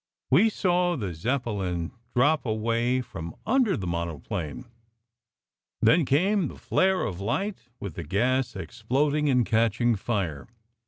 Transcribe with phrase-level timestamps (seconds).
[0.31, 4.65] We saw the Zeppelin drop away from under the monoplane.
[5.79, 10.47] Then came the flare of light, with the gas ex ploding and catching fire.